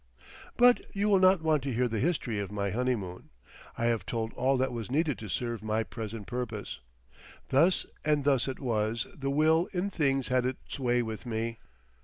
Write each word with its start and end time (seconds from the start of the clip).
But 0.57 0.81
you 0.95 1.07
will 1.09 1.19
not 1.19 1.43
want 1.43 1.61
to 1.61 1.71
hear 1.71 1.87
the 1.87 1.99
history 1.99 2.39
of 2.39 2.51
my 2.51 2.71
honeymoon. 2.71 3.29
I 3.77 3.85
have 3.85 4.03
told 4.03 4.33
all 4.33 4.57
that 4.57 4.71
was 4.71 4.89
needed 4.89 5.19
to 5.19 5.29
serve 5.29 5.61
my 5.61 5.83
present 5.83 6.25
purpose. 6.25 6.79
Thus 7.49 7.85
and 8.03 8.23
thus 8.23 8.47
it 8.47 8.59
was 8.59 9.05
the 9.13 9.29
Will 9.29 9.69
in 9.73 9.91
things 9.91 10.29
had 10.29 10.43
its 10.43 10.79
way 10.79 11.03
with 11.03 11.27
me. 11.27 11.59